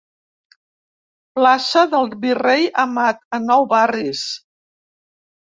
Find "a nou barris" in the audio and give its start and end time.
3.37-4.27